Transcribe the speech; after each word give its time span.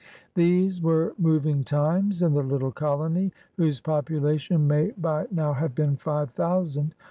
These 0.33 0.81
were 0.81 1.13
moving 1.19 1.63
times 1.63 2.23
in 2.23 2.33
the 2.33 2.41
little 2.41 2.71
colony 2.71 3.31
whose 3.57 3.79
population 3.79 4.67
may 4.67 4.89
by 4.97 5.27
now 5.29 5.53
have 5.53 5.75
been 5.75 5.95
five 5.95 6.31
thousand. 6.31 6.95